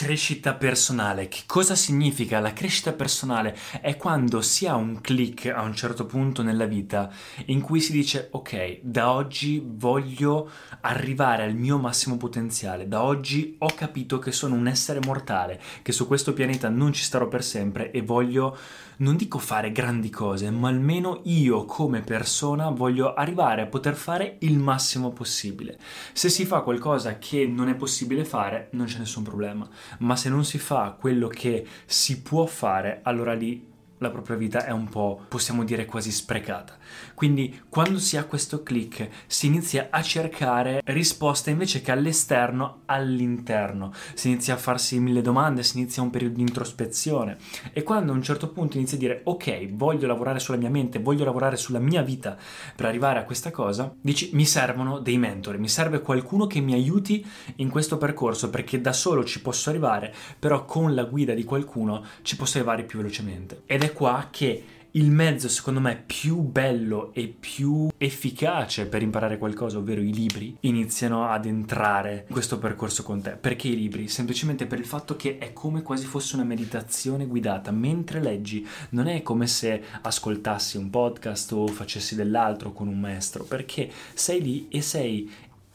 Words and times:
Crescita 0.00 0.54
personale. 0.54 1.26
Che 1.26 1.40
cosa 1.44 1.74
significa 1.74 2.38
la 2.38 2.52
crescita 2.52 2.92
personale? 2.92 3.58
È 3.80 3.96
quando 3.96 4.40
si 4.42 4.64
ha 4.64 4.76
un 4.76 5.00
click 5.00 5.46
a 5.46 5.62
un 5.62 5.74
certo 5.74 6.06
punto 6.06 6.44
nella 6.44 6.66
vita 6.66 7.10
in 7.46 7.60
cui 7.60 7.80
si 7.80 7.90
dice 7.90 8.28
ok, 8.30 8.78
da 8.80 9.10
oggi 9.10 9.60
voglio 9.66 10.50
arrivare 10.82 11.42
al 11.42 11.56
mio 11.56 11.78
massimo 11.78 12.16
potenziale, 12.16 12.86
da 12.86 13.02
oggi 13.02 13.56
ho 13.58 13.74
capito 13.74 14.20
che 14.20 14.30
sono 14.30 14.54
un 14.54 14.68
essere 14.68 15.00
mortale, 15.04 15.60
che 15.82 15.90
su 15.90 16.06
questo 16.06 16.32
pianeta 16.32 16.68
non 16.68 16.92
ci 16.92 17.02
starò 17.02 17.26
per 17.26 17.42
sempre 17.42 17.90
e 17.90 18.00
voglio, 18.00 18.56
non 18.98 19.16
dico 19.16 19.40
fare 19.40 19.72
grandi 19.72 20.10
cose, 20.10 20.48
ma 20.52 20.68
almeno 20.68 21.22
io 21.24 21.64
come 21.64 22.02
persona 22.02 22.70
voglio 22.70 23.14
arrivare 23.14 23.62
a 23.62 23.66
poter 23.66 23.96
fare 23.96 24.36
il 24.42 24.58
massimo 24.60 25.10
possibile. 25.10 25.76
Se 26.12 26.28
si 26.28 26.46
fa 26.46 26.60
qualcosa 26.60 27.18
che 27.18 27.48
non 27.48 27.68
è 27.68 27.74
possibile 27.74 28.24
fare, 28.24 28.68
non 28.72 28.86
c'è 28.86 28.98
nessun 28.98 29.24
problema 29.24 29.68
ma 29.98 30.16
se 30.16 30.28
non 30.28 30.44
si 30.44 30.58
fa 30.58 30.96
quello 30.98 31.28
che 31.28 31.66
si 31.86 32.22
può 32.22 32.46
fare, 32.46 33.00
allora 33.02 33.34
lì 33.34 33.76
la 33.98 34.10
propria 34.10 34.36
vita 34.36 34.64
è 34.64 34.70
un 34.70 34.88
po', 34.88 35.24
possiamo 35.28 35.64
dire, 35.64 35.84
quasi 35.84 36.10
sprecata. 36.10 36.76
Quindi 37.14 37.62
quando 37.68 37.98
si 37.98 38.16
ha 38.16 38.24
questo 38.24 38.62
click 38.62 39.08
si 39.26 39.46
inizia 39.46 39.88
a 39.90 40.02
cercare 40.02 40.80
risposte 40.84 41.50
invece 41.50 41.80
che 41.80 41.90
all'esterno, 41.90 42.82
all'interno. 42.86 43.92
Si 44.14 44.28
inizia 44.28 44.54
a 44.54 44.58
farsi 44.58 44.98
mille 45.00 45.22
domande, 45.22 45.62
si 45.62 45.78
inizia 45.78 46.02
un 46.02 46.10
periodo 46.10 46.36
di 46.36 46.42
introspezione 46.42 47.36
e 47.72 47.82
quando 47.82 48.12
a 48.12 48.14
un 48.14 48.22
certo 48.22 48.48
punto 48.48 48.76
inizia 48.76 48.96
a 48.96 49.00
dire 49.00 49.20
ok, 49.24 49.72
voglio 49.72 50.06
lavorare 50.06 50.38
sulla 50.38 50.58
mia 50.58 50.70
mente, 50.70 50.98
voglio 50.98 51.24
lavorare 51.24 51.56
sulla 51.56 51.78
mia 51.78 52.02
vita 52.02 52.36
per 52.74 52.86
arrivare 52.86 53.18
a 53.18 53.24
questa 53.24 53.50
cosa, 53.50 53.92
dici 54.00 54.30
mi 54.32 54.44
servono 54.44 54.98
dei 55.00 55.18
mentori, 55.18 55.58
mi 55.58 55.68
serve 55.68 56.00
qualcuno 56.00 56.46
che 56.46 56.60
mi 56.60 56.72
aiuti 56.72 57.24
in 57.56 57.68
questo 57.68 57.98
percorso 57.98 58.50
perché 58.50 58.80
da 58.80 58.92
solo 58.92 59.24
ci 59.24 59.42
posso 59.42 59.70
arrivare, 59.70 60.14
però 60.38 60.64
con 60.64 60.94
la 60.94 61.04
guida 61.04 61.34
di 61.34 61.44
qualcuno 61.44 62.04
ci 62.22 62.36
posso 62.36 62.58
arrivare 62.58 62.84
più 62.84 62.98
velocemente. 62.98 63.62
Ed 63.66 63.82
è 63.82 63.87
qua 63.92 64.28
che 64.30 64.64
il 64.92 65.10
mezzo 65.10 65.48
secondo 65.48 65.80
me 65.80 66.02
più 66.04 66.40
bello 66.40 67.12
e 67.12 67.28
più 67.28 67.88
efficace 67.98 68.86
per 68.86 69.02
imparare 69.02 69.38
qualcosa, 69.38 69.78
ovvero 69.78 70.00
i 70.00 70.12
libri, 70.12 70.56
iniziano 70.60 71.28
ad 71.28 71.44
entrare 71.44 72.24
in 72.26 72.32
questo 72.32 72.58
percorso 72.58 73.02
con 73.02 73.20
te. 73.20 73.32
Perché 73.32 73.68
i 73.68 73.76
libri? 73.76 74.08
Semplicemente 74.08 74.66
per 74.66 74.78
il 74.78 74.86
fatto 74.86 75.14
che 75.14 75.38
è 75.38 75.52
come 75.52 75.82
quasi 75.82 76.06
fosse 76.06 76.36
una 76.36 76.44
meditazione 76.44 77.26
guidata. 77.26 77.70
Mentre 77.70 78.20
leggi 78.20 78.66
non 78.90 79.06
è 79.08 79.22
come 79.22 79.46
se 79.46 79.82
ascoltassi 80.00 80.78
un 80.78 80.90
podcast 80.90 81.52
o 81.52 81.66
facessi 81.66 82.14
dell'altro 82.14 82.72
con 82.72 82.88
un 82.88 82.98
maestro, 82.98 83.44
perché 83.44 83.90
sei 84.14 84.42
lì 84.42 84.68
e 84.70 84.80
sei... 84.80 85.30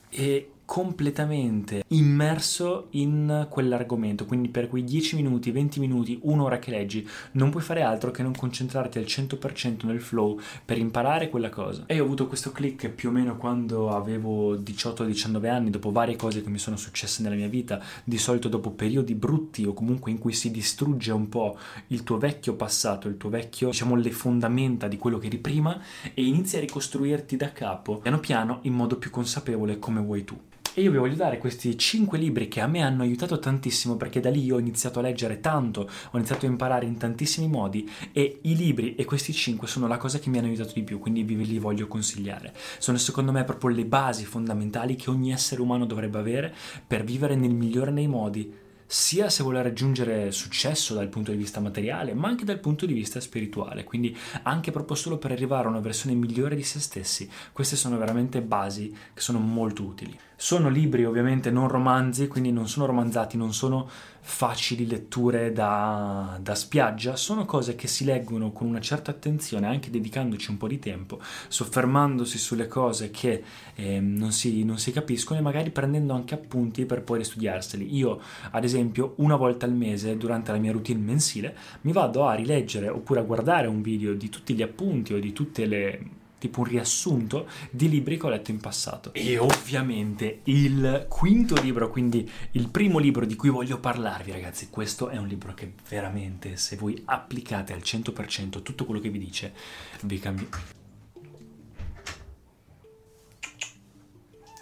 E 0.09 0.52
completamente 0.65 1.83
immerso 1.89 2.87
in 2.91 3.47
quell'argomento, 3.49 4.25
quindi 4.25 4.49
per 4.49 4.69
quei 4.69 4.83
10 4.83 5.15
minuti, 5.15 5.51
20 5.51 5.79
minuti, 5.79 6.19
un'ora 6.23 6.59
che 6.59 6.71
leggi, 6.71 7.07
non 7.33 7.49
puoi 7.49 7.61
fare 7.61 7.81
altro 7.81 8.11
che 8.11 8.23
non 8.23 8.33
concentrarti 8.33 8.97
al 8.97 9.05
100% 9.05 9.85
nel 9.85 10.01
flow 10.01 10.39
per 10.65 10.77
imparare 10.77 11.29
quella 11.29 11.49
cosa. 11.49 11.83
E 11.85 11.99
ho 11.99 12.03
avuto 12.03 12.27
questo 12.27 12.51
click 12.51 12.89
più 12.89 13.09
o 13.09 13.11
meno 13.11 13.37
quando 13.37 13.89
avevo 13.89 14.55
18-19 14.55 15.47
anni, 15.47 15.69
dopo 15.69 15.91
varie 15.91 16.15
cose 16.15 16.41
che 16.41 16.49
mi 16.49 16.59
sono 16.59 16.77
successe 16.77 17.21
nella 17.21 17.35
mia 17.35 17.49
vita, 17.49 17.81
di 18.03 18.17
solito 18.17 18.47
dopo 18.47 18.71
periodi 18.71 19.15
brutti 19.15 19.65
o 19.65 19.73
comunque 19.73 20.11
in 20.11 20.17
cui 20.17 20.33
si 20.33 20.49
distrugge 20.51 21.11
un 21.11 21.29
po' 21.29 21.57
il 21.87 22.03
tuo 22.03 22.17
vecchio 22.17 22.55
passato, 22.55 23.07
il 23.07 23.17
tuo 23.17 23.29
vecchio, 23.29 23.69
diciamo, 23.69 23.95
le 23.95 24.11
fondamenta 24.11 24.87
di 24.87 24.97
quello 24.97 25.17
che 25.17 25.27
eri 25.27 25.37
prima 25.37 25.79
e 26.13 26.23
inizi 26.23 26.57
a 26.57 26.61
ricostruirti 26.61 27.35
da 27.35 27.51
capo, 27.51 27.97
piano 27.97 28.19
piano, 28.19 28.59
in 28.63 28.73
modo 28.73 28.97
più 28.97 29.09
consapevole 29.09 29.79
come 29.79 30.01
vuoi 30.01 30.23
tu. 30.23 30.39
E 30.75 30.81
io 30.81 30.89
vi 30.89 30.97
voglio 30.97 31.13
dare 31.13 31.37
questi 31.37 31.77
5 31.77 32.17
libri 32.17 32.47
che 32.47 32.59
a 32.59 32.65
me 32.65 32.81
hanno 32.81 33.03
aiutato 33.03 33.37
tantissimo 33.37 33.95
perché 33.95 34.19
da 34.19 34.31
lì 34.31 34.51
ho 34.51 34.57
iniziato 34.57 34.97
a 34.97 35.03
leggere 35.03 35.39
tanto, 35.39 35.81
ho 36.09 36.17
iniziato 36.17 36.47
a 36.47 36.49
imparare 36.49 36.87
in 36.87 36.97
tantissimi 36.97 37.47
modi 37.47 37.87
e 38.11 38.39
i 38.41 38.55
libri 38.55 38.95
e 38.95 39.05
questi 39.05 39.33
5 39.33 39.67
sono 39.67 39.85
la 39.85 39.97
cosa 39.97 40.17
che 40.17 40.31
mi 40.31 40.39
hanno 40.39 40.47
aiutato 40.47 40.71
di 40.73 40.81
più, 40.81 40.97
quindi 40.97 41.21
vi 41.21 41.45
li 41.45 41.59
voglio 41.59 41.85
consigliare. 41.87 42.55
Sono 42.79 42.97
secondo 42.97 43.31
me 43.31 43.43
proprio 43.43 43.69
le 43.69 43.85
basi 43.85 44.25
fondamentali 44.25 44.95
che 44.95 45.11
ogni 45.11 45.31
essere 45.31 45.61
umano 45.61 45.85
dovrebbe 45.85 46.17
avere 46.17 46.51
per 46.87 47.03
vivere 47.03 47.35
nel 47.35 47.53
migliore 47.53 47.93
dei 47.93 48.07
modi 48.07 48.51
sia 48.93 49.27
se 49.31 49.41
vuole 49.41 49.63
raggiungere 49.63 50.31
successo 50.31 50.93
dal 50.93 51.07
punto 51.07 51.31
di 51.31 51.37
vista 51.37 51.59
materiale, 51.59 52.13
ma 52.13 52.27
anche 52.27 52.45
dal 52.45 52.59
punto 52.59 52.85
di 52.85 52.93
vista 52.93 53.19
spirituale, 53.19 53.83
quindi 53.83 54.15
anche 54.43 54.69
proprio 54.69 54.95
solo 54.95 55.17
per 55.17 55.31
arrivare 55.31 55.65
a 55.65 55.71
una 55.71 55.79
versione 55.79 56.15
migliore 56.15 56.55
di 56.55 56.61
se 56.61 56.79
stessi. 56.79 57.27
Queste 57.51 57.75
sono 57.75 57.97
veramente 57.97 58.43
basi 58.43 58.95
che 59.11 59.19
sono 59.19 59.39
molto 59.39 59.81
utili. 59.81 60.15
Sono 60.35 60.69
libri 60.69 61.05
ovviamente 61.05 61.49
non 61.49 61.69
romanzi, 61.69 62.27
quindi 62.27 62.51
non 62.51 62.67
sono 62.67 62.85
romanzati, 62.85 63.35
non 63.35 63.51
sono 63.51 63.89
facili 64.25 64.87
letture 64.87 65.51
da, 65.51 66.39
da, 66.41 66.55
spiaggia, 66.55 67.17
sono 67.17 67.43
cose 67.45 67.75
che 67.75 67.87
si 67.87 68.05
leggono 68.05 68.53
con 68.53 68.67
una 68.67 68.79
certa 68.79 69.11
attenzione, 69.11 69.67
anche 69.67 69.89
dedicandoci 69.89 70.49
un 70.49 70.57
po' 70.57 70.69
di 70.69 70.79
tempo, 70.79 71.19
soffermandosi 71.49 72.37
sulle 72.37 72.67
cose 72.67 73.11
che 73.11 73.43
eh, 73.75 73.99
non, 73.99 74.31
si, 74.31 74.63
non, 74.63 74.79
si, 74.79 74.93
capiscono 74.93 75.39
e 75.39 75.43
magari 75.43 75.71
prendendo 75.71 76.13
anche 76.13 76.35
appunti 76.35 76.85
per 76.85 77.03
poi 77.03 77.17
ristudiarseli. 77.17 77.95
Io, 77.95 78.21
ad 78.51 78.63
esempio, 78.63 79.13
una 79.17 79.35
volta 79.35 79.65
al 79.65 79.73
mese, 79.73 80.15
durante 80.15 80.53
la 80.53 80.57
mia 80.57 80.71
routine 80.71 81.01
mensile, 81.01 81.55
mi 81.81 81.91
vado 81.91 82.25
a 82.25 82.33
rileggere 82.33 82.87
oppure 82.87 83.19
a 83.19 83.23
guardare 83.23 83.67
un 83.67 83.81
video 83.81 84.13
di 84.13 84.29
tutti 84.29 84.53
gli 84.53 84.61
appunti 84.61 85.13
o 85.13 85.19
di 85.19 85.33
tutte 85.33 85.65
le 85.65 86.21
tipo 86.43 86.59
un 86.59 86.65
riassunto 86.65 87.47
di 87.71 87.87
libri 87.87 88.17
che 88.17 88.25
ho 88.25 88.29
letto 88.29 88.51
in 88.51 88.59
passato. 88.59 89.13
E 89.13 89.37
ovviamente 89.37 90.41
il 90.43 91.05
quinto 91.07 91.55
libro, 91.61 91.89
quindi 91.89 92.29
il 92.51 92.67
primo 92.67 92.99
libro 92.99 93.25
di 93.25 93.37
cui 93.37 93.47
voglio 93.47 93.79
parlarvi, 93.79 94.33
ragazzi, 94.33 94.69
questo 94.69 95.07
è 95.07 95.15
un 95.15 95.27
libro 95.27 95.53
che 95.53 95.71
veramente, 95.87 96.57
se 96.57 96.75
voi 96.75 97.01
applicate 97.05 97.71
al 97.71 97.79
100% 97.79 98.61
tutto 98.61 98.83
quello 98.83 98.99
che 98.99 99.09
vi 99.09 99.19
dice, 99.19 99.53
vi 100.01 100.19
cambia. 100.19 100.45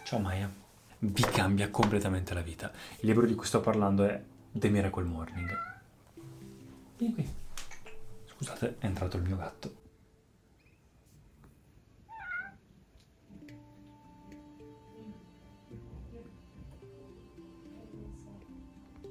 Ciao 0.04 0.20
Maya. 0.20 0.54
Vi 1.00 1.24
cambia 1.24 1.72
completamente 1.72 2.36
la 2.36 2.42
vita. 2.42 2.72
Il 3.00 3.08
libro 3.08 3.26
di 3.26 3.34
cui 3.34 3.48
sto 3.48 3.60
parlando 3.60 4.04
è 4.04 4.22
The 4.52 4.70
Miracle 4.70 5.04
Morning. 5.04 5.50
Vieni 7.00 7.14
qui. 7.16 7.28
Scusate, 8.36 8.76
è 8.78 8.86
entrato 8.86 9.18
il 9.18 9.24
mio 9.24 9.38
gatto. 9.38 9.81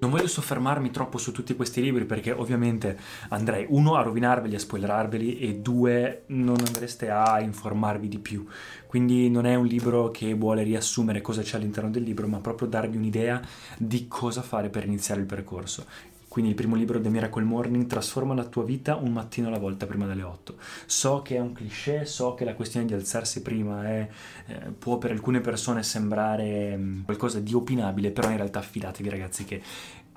Non 0.01 0.09
voglio 0.09 0.29
soffermarmi 0.29 0.91
troppo 0.91 1.19
su 1.19 1.31
tutti 1.31 1.55
questi 1.55 1.83
libri 1.83 2.07
perché 2.07 2.33
ovviamente 2.33 2.99
andrei 3.29 3.67
uno 3.69 3.97
a 3.97 4.03
rovinarveli, 4.03 4.55
a 4.55 4.59
spoilerarveli 4.59 5.39
e 5.39 5.57
due 5.57 6.23
non 6.29 6.57
andreste 6.57 7.11
a 7.11 7.39
informarvi 7.41 8.09
di 8.09 8.19
più. 8.19 8.47
Quindi 8.87 9.29
non 9.29 9.45
è 9.45 9.57
un 9.57 9.67
libro 9.67 10.11
che 10.11 10.33
vuole 10.33 10.63
riassumere 10.63 11.21
cosa 11.21 11.43
c'è 11.43 11.59
all'interno 11.59 11.91
del 11.91 12.03
libro, 12.03 12.27
ma 12.29 12.41
proprio 12.41 12.67
darvi 12.67 12.97
un'idea 12.97 13.43
di 13.77 14.09
cosa 14.09 14.41
fare 14.41 14.71
per 14.71 14.87
iniziare 14.87 15.21
il 15.21 15.27
percorso. 15.27 15.85
Quindi 16.31 16.53
il 16.53 16.57
primo 16.57 16.77
libro 16.77 17.01
The 17.01 17.09
Miracle 17.09 17.43
Morning 17.43 17.89
trasforma 17.89 18.35
la 18.35 18.45
tua 18.45 18.63
vita 18.63 18.95
un 18.95 19.11
mattino 19.11 19.49
alla 19.49 19.59
volta 19.59 19.85
prima 19.85 20.07
delle 20.07 20.23
8. 20.23 20.55
So 20.87 21.23
che 21.23 21.35
è 21.35 21.41
un 21.41 21.53
cliché, 21.53 22.05
so 22.05 22.35
che 22.35 22.45
la 22.45 22.55
questione 22.55 22.87
di 22.87 22.95
alzarsi 22.95 23.43
prima 23.43 23.85
è, 23.85 24.09
eh, 24.47 24.55
può 24.79 24.99
per 24.99 25.11
alcune 25.11 25.41
persone 25.41 25.83
sembrare 25.83 26.77
mm, 26.77 27.03
qualcosa 27.03 27.41
di 27.41 27.53
opinabile, 27.53 28.13
però 28.13 28.31
in 28.31 28.37
realtà 28.37 28.61
fidatevi 28.61 29.09
ragazzi 29.09 29.45
che 29.45 29.61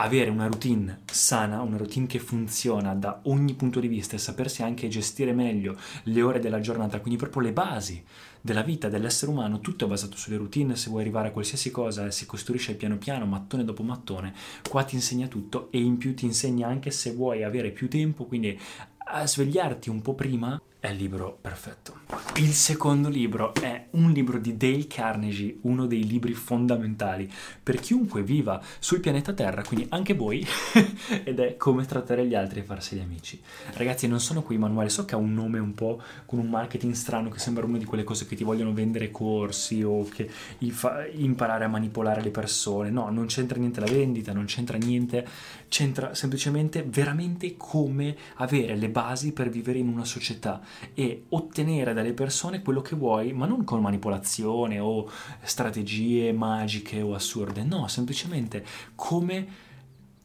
avere 0.03 0.29
una 0.29 0.47
routine 0.47 0.99
sana, 1.05 1.61
una 1.61 1.77
routine 1.77 2.07
che 2.07 2.19
funziona 2.19 2.93
da 2.93 3.21
ogni 3.23 3.53
punto 3.53 3.79
di 3.79 3.87
vista 3.87 4.15
e 4.15 4.19
sapersi 4.19 4.61
anche 4.61 4.89
gestire 4.89 5.31
meglio 5.31 5.77
le 6.03 6.21
ore 6.21 6.39
della 6.39 6.59
giornata, 6.59 6.99
quindi 6.99 7.17
proprio 7.17 7.41
le 7.41 7.53
basi 7.53 8.03
della 8.41 8.63
vita 8.63 8.89
dell'essere 8.89 9.31
umano, 9.31 9.61
tutto 9.61 9.85
è 9.85 9.87
basato 9.87 10.17
sulle 10.17 10.35
routine, 10.35 10.75
se 10.75 10.89
vuoi 10.89 11.01
arrivare 11.01 11.29
a 11.29 11.31
qualsiasi 11.31 11.71
cosa 11.71 12.11
si 12.11 12.25
costruisce 12.25 12.75
piano 12.75 12.97
piano, 12.97 13.25
mattone 13.25 13.63
dopo 13.63 13.83
mattone, 13.83 14.33
qua 14.69 14.83
ti 14.83 14.95
insegna 14.95 15.27
tutto 15.27 15.71
e 15.71 15.79
in 15.79 15.97
più 15.97 16.13
ti 16.13 16.25
insegna 16.25 16.67
anche 16.67 16.91
se 16.91 17.13
vuoi 17.13 17.43
avere 17.43 17.71
più 17.71 17.87
tempo, 17.87 18.25
quindi 18.25 18.59
a 19.05 19.25
svegliarti 19.25 19.89
un 19.89 20.01
po' 20.01 20.15
prima, 20.15 20.61
è 20.83 20.89
il 20.89 20.97
libro 20.97 21.37
perfetto. 21.39 22.01
Il 22.35 22.51
secondo 22.51 23.07
libro 23.07 23.53
è 23.53 23.85
un 23.91 24.11
libro 24.11 24.37
di 24.37 24.57
Dale 24.57 24.85
Carnegie, 24.85 25.59
uno 25.61 25.85
dei 25.85 26.05
libri 26.05 26.33
fondamentali 26.33 27.31
per 27.63 27.79
chiunque 27.79 28.21
viva 28.21 28.61
sul 28.79 28.99
pianeta 28.99 29.31
Terra, 29.31 29.63
quindi 29.63 29.85
anche 29.91 30.13
voi, 30.13 30.45
ed 31.23 31.39
è 31.39 31.55
come 31.55 31.85
trattare 31.85 32.27
gli 32.27 32.35
altri 32.35 32.59
e 32.59 32.63
farsi 32.63 32.97
gli 32.97 32.99
amici. 32.99 33.41
Ragazzi, 33.75 34.07
non 34.07 34.19
sono 34.19 34.41
qui 34.41 34.57
manuale, 34.57 34.89
so 34.89 35.05
che 35.05 35.15
ha 35.15 35.17
un 35.17 35.33
nome 35.33 35.57
un 35.57 35.73
po' 35.73 36.01
con 36.25 36.39
un 36.39 36.49
marketing 36.49 36.91
strano 36.91 37.29
che 37.29 37.39
sembra 37.39 37.65
una 37.65 37.77
di 37.77 37.85
quelle 37.85 38.03
cose 38.03 38.25
che 38.25 38.35
ti 38.35 38.43
vogliono 38.43 38.73
vendere 38.73 39.09
corsi 39.09 39.83
o 39.83 40.03
che 40.03 40.29
imparare 41.13 41.63
a 41.63 41.69
manipolare 41.69 42.21
le 42.21 42.31
persone. 42.31 42.89
No, 42.89 43.09
non 43.09 43.27
c'entra 43.27 43.57
niente 43.57 43.79
la 43.79 43.89
vendita, 43.89 44.33
non 44.33 44.45
c'entra 44.45 44.77
niente, 44.77 45.25
c'entra 45.69 46.13
semplicemente 46.13 46.83
veramente 46.83 47.55
come 47.55 48.17
avere 48.35 48.75
le 48.75 48.89
basi 48.89 49.31
per 49.31 49.47
vivere 49.49 49.79
in 49.79 49.87
una 49.87 50.03
società 50.03 50.61
e 50.93 51.25
ottenere 51.29 51.93
dalle 51.93 52.13
persone 52.13 52.61
quello 52.61 52.81
che 52.81 52.95
vuoi, 52.95 53.33
ma 53.33 53.45
non 53.45 53.63
con 53.63 53.81
manipolazione 53.81 54.79
o 54.79 55.09
strategie 55.41 56.31
magiche 56.31 57.01
o 57.01 57.13
assurde, 57.13 57.63
no, 57.63 57.87
semplicemente 57.87 58.65
come 58.95 59.71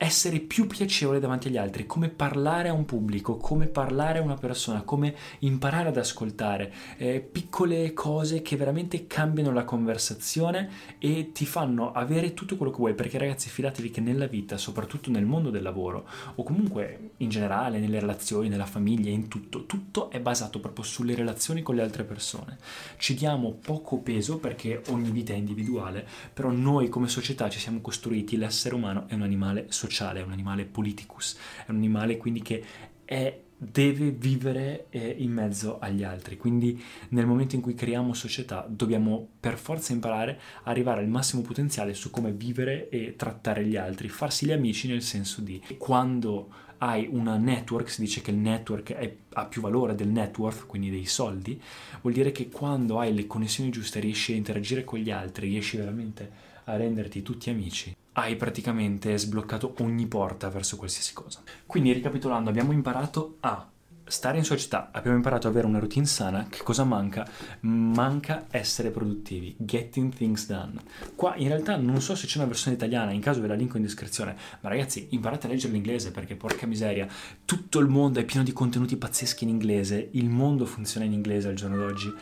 essere 0.01 0.39
più 0.39 0.69
piacevole 0.69 1.19
davanti 1.19 1.49
agli 1.49 1.57
altri, 1.57 1.85
come 1.85 2.09
parlare 2.09 2.69
a 2.69 2.73
un 2.73 2.85
pubblico, 2.85 3.37
come 3.37 3.67
parlare 3.67 4.21
a 4.21 4.23
una 4.23 4.37
persona, 4.37 4.83
come 4.83 5.13
imparare 5.41 5.89
ad 5.89 5.97
ascoltare, 5.97 6.73
eh, 6.99 7.21
piccole 7.21 7.93
cose 7.95 8.41
che 8.41 8.57
veramente 8.57 9.09
cambiano 9.09 9.53
la 9.53 9.65
conversazione 9.65 10.71
e 10.99 11.33
ti 11.33 11.45
fanno 11.45 11.91
avere 11.91 12.33
tutto 12.33 12.57
quello 12.57 12.71
che 12.71 12.79
vuoi, 12.79 12.95
perché 12.95 13.19
ragazzi 13.19 13.49
fidatevi 13.49 13.91
che 13.91 14.01
nella 14.01 14.29
vita, 14.29 14.57
soprattutto 14.57 15.11
nel 15.11 15.27
mondo 15.27 15.51
del 15.51 15.63
lavoro 15.63 16.07
o 16.37 16.45
comunque 16.45 17.11
in 17.17 17.29
generale 17.29 17.81
nelle 17.81 17.99
relazioni, 17.99 18.49
nella 18.49 18.67
famiglia, 18.67 19.11
in 19.11 19.27
tutto, 19.27 19.67
tutto 19.67 20.11
è 20.11 20.21
basato 20.21 20.61
proprio 20.61 20.85
sulle 20.85 21.17
relazioni 21.17 21.63
con 21.63 21.75
le 21.75 21.83
altre 21.83 22.05
persone. 22.05 22.59
Ci 22.99 23.15
diamo 23.15 23.51
poco 23.51 23.99
peso 23.99 24.39
perché 24.39 24.81
ogni 24.91 25.11
vita 25.11 25.33
è 25.33 25.37
individuale, 25.37 26.07
però 26.33 26.53
noi 26.53 26.89
come 26.89 27.09
società 27.09 27.49
ci 27.49 27.59
siamo 27.59 27.81
costruiti, 27.81 28.37
l'essere 28.37 28.77
umano 28.77 29.09
è 29.09 29.15
un 29.15 29.23
animale 29.23 29.67
sociale 29.71 29.87
sociale, 29.89 30.21
è 30.21 30.23
un 30.23 30.33
animale 30.33 30.65
politicus, 30.65 31.37
è 31.67 31.71
un 31.71 31.77
animale 31.77 32.17
quindi 32.17 32.43
che 32.43 32.65
è, 33.05 33.41
deve 33.57 34.11
vivere 34.11 34.87
eh, 34.91 35.17
in 35.19 35.33
mezzo 35.33 35.79
agli 35.79 36.05
altri. 36.05 36.37
Quindi 36.37 36.81
nel 37.11 37.27
momento 37.27 37.55
in 37.55 37.61
cui 37.61 37.75
creiamo 37.75 38.13
società 38.15 38.67
dobbiamo 38.69 39.27
per 39.41 39.57
forza 39.57 39.93
imparare 39.93 40.39
a 40.65 40.71
arrivare 40.71 41.01
al 41.01 41.09
massimo 41.09 41.43
potenziale 41.43 41.95
su 41.95 42.11
come 42.11 42.33
vivere 42.33 42.89
e 42.91 43.17
trattare 43.17 43.65
gli 43.65 43.77
altri, 43.77 44.09
farsi 44.09 44.47
gli 44.47 44.53
amici 44.53 44.89
nel 44.89 45.03
senso 45.03 45.41
di 45.41 45.61
quando 45.79 46.67
hai 46.79 47.09
una 47.11 47.37
network, 47.37 47.91
si 47.91 48.01
dice 48.03 48.21
che 48.21 48.31
il 48.31 48.37
network 48.37 48.93
è, 48.93 49.17
ha 49.33 49.47
più 49.47 49.61
valore 49.61 49.95
del 49.95 50.09
net 50.09 50.39
worth, 50.39 50.67
quindi 50.67 50.91
dei 50.91 51.07
soldi, 51.07 51.61
vuol 52.03 52.15
dire 52.15 52.31
che 52.31 52.49
quando 52.51 53.01
hai 53.01 53.13
le 53.13 53.27
connessioni 53.27 53.71
giuste 53.71 53.99
riesci 54.01 54.33
a 54.33 54.37
interagire 54.37 54.85
con 54.85 54.99
gli 54.99 55.11
altri, 55.11 55.49
riesci 55.49 55.77
veramente 55.77 56.23
a 56.23 56.48
renderti 56.77 57.23
tutti 57.23 57.51
amici 57.51 57.97
hai 58.13 58.35
praticamente 58.35 59.17
sbloccato 59.17 59.75
ogni 59.79 60.07
porta 60.07 60.49
verso 60.49 60.77
qualsiasi 60.77 61.15
cosa. 61.15 61.41
Quindi 61.67 61.93
ricapitolando, 61.93 62.51
abbiamo 62.51 62.73
imparato 62.73 63.37
a 63.41 63.69
stare 64.09 64.39
in 64.39 64.45
società, 64.45 64.89
abbiamo 64.93 65.17
imparato 65.17 65.47
ad 65.47 65.53
avere 65.53 65.69
una 65.69 65.79
routine 65.79 66.07
sana, 66.07 66.47
che 66.49 66.63
cosa 66.63 66.85
manca? 66.85 67.29
Manca 67.61 68.47
essere 68.51 68.91
produttivi, 68.91 69.55
getting 69.59 70.13
things 70.13 70.47
done. 70.47 70.81
Qua 71.15 71.37
in 71.37 71.49
realtà 71.49 71.77
non 71.77 72.01
so 72.01 72.15
se 72.15 72.27
c'è 72.27 72.39
una 72.39 72.47
versione 72.47 72.77
italiana, 72.77 73.13
in 73.13 73.21
caso 73.21 73.41
ve 73.41 73.49
la 73.49 73.55
linko 73.55 73.77
in 73.77 73.83
descrizione, 73.83 74.37
ma 74.61 74.69
ragazzi 74.69 75.09
imparate 75.11 75.47
a 75.47 75.51
leggere 75.51 75.75
l'inglese 75.75 76.11
perché 76.11 76.35
porca 76.35 76.67
miseria, 76.67 77.07
tutto 77.45 77.79
il 77.79 77.89
mondo 77.89 78.19
è 78.19 78.25
pieno 78.25 78.45
di 78.45 78.53
contenuti 78.53 78.97
pazzeschi 78.97 79.45
in 79.45 79.51
inglese, 79.51 80.09
il 80.13 80.29
mondo 80.29 80.65
funziona 80.65 81.07
in 81.07 81.13
inglese 81.13 81.49
al 81.49 81.55
giorno 81.55 81.77
d'oggi, 81.77 82.13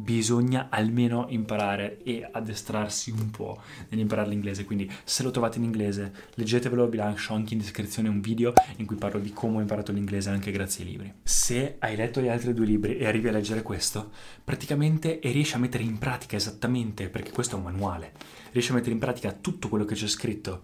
bisogna 0.00 0.68
almeno 0.70 1.26
imparare 1.28 2.02
e 2.02 2.28
addestrarsi 2.30 3.10
un 3.10 3.30
po' 3.30 3.60
nell'imparare 3.88 4.28
l'inglese. 4.28 4.64
Quindi 4.64 4.90
se 5.04 5.22
lo 5.22 5.30
trovate 5.30 5.58
in 5.58 5.64
inglese, 5.64 6.12
leggetevelo, 6.34 6.88
vi 6.88 6.96
lascio 6.96 7.34
anche 7.34 7.54
in 7.54 7.60
descrizione 7.60 8.08
un 8.08 8.20
video 8.20 8.52
in 8.76 8.86
cui 8.86 8.96
parlo 8.96 9.20
di 9.20 9.32
come 9.32 9.58
ho 9.58 9.60
imparato 9.60 9.92
l'inglese 9.92 10.30
anche 10.30 10.50
grazie 10.50 10.84
ai 10.84 10.90
libri. 10.90 11.12
Se 11.22 11.76
hai 11.78 11.96
letto 11.96 12.20
gli 12.20 12.28
altri 12.28 12.54
due 12.54 12.66
libri 12.66 12.96
e 12.96 13.06
arrivi 13.06 13.28
a 13.28 13.32
leggere 13.32 13.62
questo, 13.62 14.10
praticamente 14.42 15.20
e 15.20 15.30
riesci 15.30 15.54
a 15.54 15.58
mettere 15.58 15.84
in 15.84 15.98
pratica 15.98 16.36
esattamente, 16.36 17.08
perché 17.08 17.30
questo 17.30 17.56
è 17.56 17.58
un 17.58 17.64
manuale, 17.64 18.12
riesci 18.52 18.70
a 18.70 18.74
mettere 18.74 18.92
in 18.92 18.98
pratica 18.98 19.32
tutto 19.32 19.68
quello 19.68 19.84
che 19.84 19.94
c'è 19.94 20.08
scritto 20.08 20.62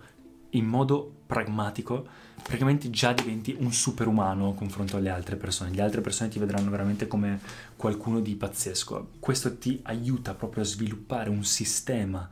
in 0.50 0.64
modo 0.64 1.22
pragmatico, 1.26 2.06
praticamente 2.46 2.90
già 2.90 3.12
diventi 3.12 3.56
un 3.58 3.72
superumano 3.72 4.54
confronto 4.54 4.96
alle 4.96 5.10
altre 5.10 5.34
persone. 5.34 5.72
Le 5.72 5.82
altre 5.82 6.00
persone 6.00 6.30
ti 6.30 6.38
vedranno 6.38 6.70
veramente 6.70 7.08
come 7.08 7.40
qualcuno 7.74 8.20
di 8.20 8.36
pazzesco. 8.36 9.08
Questo 9.18 9.58
ti 9.58 9.80
aiuta 9.82 10.34
proprio 10.34 10.62
a 10.62 10.66
sviluppare 10.66 11.28
un 11.28 11.44
sistema 11.44 12.28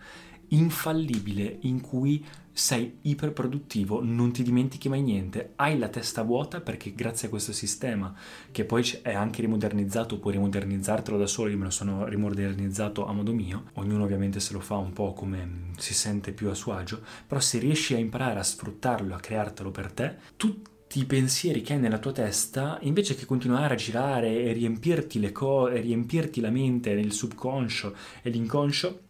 infallibile 0.49 1.59
in 1.63 1.81
cui 1.81 2.25
sei 2.57 2.99
iperproduttivo, 3.03 4.01
non 4.01 4.31
ti 4.33 4.45
dimentichi 4.45 4.89
mai 4.89 5.03
niente, 5.03 5.55
hai 5.57 5.77
la 5.77 5.89
testa 5.89 6.23
vuota 6.23 6.61
perché 6.61 6.95
grazie 6.95 7.27
a 7.27 7.31
questo 7.31 7.53
sistema, 7.53 8.15
che 8.53 8.65
poi 8.65 8.89
è 9.03 9.13
anche 9.13 9.41
rimodernizzato, 9.41 10.21
puoi 10.21 10.35
rimodernizzartelo 10.35 11.19
da 11.19 11.27
solo, 11.27 11.51
io 11.51 11.59
me 11.59 11.65
lo 11.65 11.71
sono 11.71 12.07
rimodernizzato 12.07 13.07
a 13.07 13.13
modo 13.13 13.33
mio, 13.33 13.65
ognuno 13.75 14.05
ovviamente 14.05 14.39
se 14.39 14.53
lo 14.53 14.61
fa 14.61 14.77
un 14.77 14.93
po' 14.93 15.13
come 15.15 15.73
si 15.79 15.95
sente 15.95 16.31
più 16.31 16.49
a 16.49 16.55
suo 16.55 16.75
agio, 16.75 17.03
però 17.27 17.41
se 17.41 17.59
riesci 17.59 17.95
a 17.95 17.99
imparare 17.99 18.39
a 18.39 18.45
sfruttarlo, 18.45 19.17
a 19.17 19.21
creartelo 19.21 19.73
per 19.73 19.91
te, 19.91 20.17
tutti 20.37 21.01
i 21.01 21.07
pensieri 21.07 21.61
che 21.61 21.73
hai 21.73 21.81
nella 21.81 21.99
tua 21.99 22.13
testa, 22.13 22.79
invece 22.83 23.17
che 23.17 23.27
continuare 23.27 23.75
a 23.75 23.77
girare 23.77 24.45
e 24.45 24.53
riempirti, 24.53 25.19
le 25.19 25.33
co- 25.33 25.69
e 25.69 25.81
riempirti 25.81 26.41
la 26.41 26.51
mente, 26.51 26.91
il 26.91 27.13
subconscio 27.13 27.97
e 28.23 28.31
l'inconscio, 28.31 29.01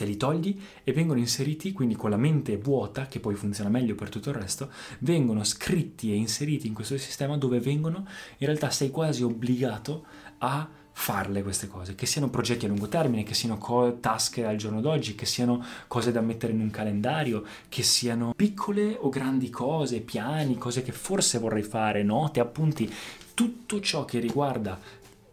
te 0.00 0.06
li 0.06 0.16
togli 0.16 0.58
e 0.82 0.94
vengono 0.94 1.18
inseriti, 1.18 1.72
quindi 1.72 1.94
con 1.94 2.08
la 2.08 2.16
mente 2.16 2.56
vuota, 2.56 3.06
che 3.06 3.20
poi 3.20 3.34
funziona 3.34 3.68
meglio 3.68 3.94
per 3.94 4.08
tutto 4.08 4.30
il 4.30 4.36
resto, 4.36 4.70
vengono 5.00 5.44
scritti 5.44 6.10
e 6.10 6.16
inseriti 6.16 6.66
in 6.66 6.72
questo 6.72 6.96
sistema 6.96 7.36
dove 7.36 7.60
vengono, 7.60 8.06
in 8.38 8.46
realtà 8.46 8.70
sei 8.70 8.88
quasi 8.88 9.22
obbligato 9.22 10.06
a 10.38 10.66
farle 10.92 11.42
queste 11.42 11.68
cose, 11.68 11.94
che 11.94 12.06
siano 12.06 12.30
progetti 12.30 12.64
a 12.64 12.68
lungo 12.68 12.88
termine, 12.88 13.24
che 13.24 13.34
siano 13.34 13.58
co- 13.58 13.98
task 14.00 14.38
al 14.38 14.56
giorno 14.56 14.80
d'oggi, 14.80 15.14
che 15.14 15.26
siano 15.26 15.62
cose 15.86 16.12
da 16.12 16.22
mettere 16.22 16.54
in 16.54 16.60
un 16.60 16.70
calendario, 16.70 17.44
che 17.68 17.82
siano 17.82 18.32
piccole 18.34 18.96
o 18.98 19.10
grandi 19.10 19.50
cose, 19.50 20.00
piani, 20.00 20.56
cose 20.56 20.82
che 20.82 20.92
forse 20.92 21.38
vorrei 21.38 21.62
fare, 21.62 22.02
note, 22.02 22.40
appunti, 22.40 22.90
tutto 23.34 23.80
ciò 23.80 24.06
che 24.06 24.18
riguarda 24.18 24.78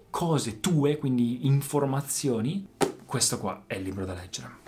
cose 0.09 0.59
tue, 0.59 0.97
quindi 0.97 1.45
informazioni, 1.45 2.75
questo 3.07 3.39
qua 3.39 3.63
è 3.68 3.75
il 3.75 3.83
libro 3.83 4.04
da 4.04 4.13
leggere. 4.13 4.65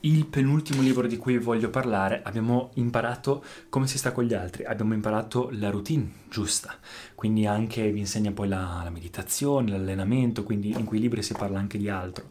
Il 0.00 0.26
penultimo 0.26 0.82
libro 0.82 1.06
di 1.06 1.16
cui 1.16 1.38
voglio 1.38 1.70
parlare 1.70 2.20
abbiamo 2.22 2.70
imparato 2.74 3.42
come 3.70 3.86
si 3.86 3.96
sta 3.96 4.12
con 4.12 4.24
gli 4.24 4.34
altri, 4.34 4.64
abbiamo 4.64 4.92
imparato 4.92 5.48
la 5.52 5.70
routine 5.70 6.06
giusta, 6.28 6.76
quindi 7.14 7.46
anche 7.46 7.90
vi 7.90 8.00
insegna 8.00 8.30
poi 8.30 8.46
la, 8.46 8.82
la 8.84 8.90
meditazione, 8.90 9.70
l'allenamento, 9.70 10.44
quindi 10.44 10.70
in 10.70 10.84
quei 10.84 11.00
libri 11.00 11.22
si 11.22 11.32
parla 11.32 11.58
anche 11.58 11.78
di 11.78 11.88
altro. 11.88 12.28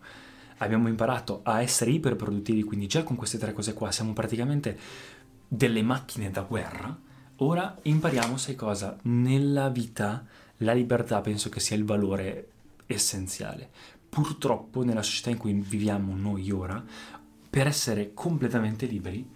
Abbiamo 0.60 0.88
imparato 0.90 1.40
a 1.44 1.62
essere 1.62 1.90
iperproduttivi, 1.90 2.64
quindi 2.64 2.86
già 2.86 3.04
con 3.04 3.16
queste 3.16 3.40
tre 3.40 3.52
cose 3.52 3.74
qua 3.74 3.92
siamo 3.92 4.14
praticamente 4.14 4.78
delle 5.48 5.82
macchine 5.82 6.30
da 6.30 6.44
guerra. 6.44 6.96
Ora 7.38 7.76
impariamo, 7.82 8.38
sai 8.38 8.56
cosa? 8.56 8.96
Nella 9.04 9.70
vita 9.70 10.24
la 10.58 10.74
libertà 10.74 11.20
penso 11.22 11.50
che 11.50 11.60
sia 11.60 11.76
il 11.76 11.84
valore 11.84 12.50
essenziale. 12.88 13.70
Purtroppo 14.10 14.84
nella 14.84 15.04
società 15.04 15.30
in 15.30 15.38
cui 15.38 15.54
viviamo 15.54 16.16
noi 16.16 16.50
ora, 16.50 16.84
per 17.50 17.68
essere 17.68 18.14
completamente 18.14 18.86
liberi, 18.86 19.28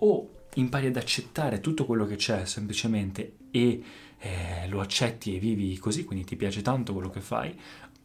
o 0.00 0.30
impari 0.54 0.86
ad 0.86 0.96
accettare 0.96 1.60
tutto 1.60 1.84
quello 1.84 2.06
che 2.06 2.16
c'è 2.16 2.44
semplicemente 2.44 3.36
e 3.50 3.82
eh, 4.18 4.68
lo 4.68 4.80
accetti 4.80 5.34
e 5.34 5.38
vivi 5.38 5.76
così, 5.78 6.04
quindi 6.04 6.24
ti 6.24 6.36
piace 6.36 6.62
tanto 6.62 6.92
quello 6.92 7.10
che 7.10 7.20
fai, 7.20 7.58